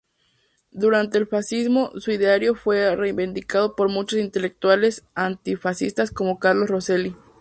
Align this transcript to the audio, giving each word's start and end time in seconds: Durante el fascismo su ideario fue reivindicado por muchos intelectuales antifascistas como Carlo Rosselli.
Durante 0.71 1.19
el 1.19 1.27
fascismo 1.27 1.91
su 1.99 2.09
ideario 2.09 2.55
fue 2.55 2.95
reivindicado 2.95 3.75
por 3.75 3.89
muchos 3.91 4.17
intelectuales 4.17 5.05
antifascistas 5.13 6.09
como 6.09 6.39
Carlo 6.39 6.65
Rosselli. 6.65 7.15